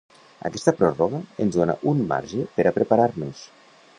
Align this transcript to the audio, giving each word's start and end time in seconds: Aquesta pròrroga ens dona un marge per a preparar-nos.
Aquesta 0.47 0.71
pròrroga 0.79 1.19
ens 1.43 1.59
dona 1.59 1.77
un 1.93 2.03
marge 2.13 2.47
per 2.57 2.67
a 2.71 2.75
preparar-nos. 2.81 3.45